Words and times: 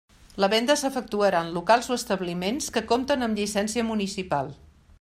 La 0.43 0.47
venda 0.53 0.75
s'efectuarà 0.81 1.41
en 1.47 1.51
locals 1.57 1.91
o 1.93 1.97
establiments 2.01 2.71
que 2.79 2.83
compten 2.93 3.27
amb 3.27 3.43
llicència 3.43 3.85
municipal. 3.91 4.51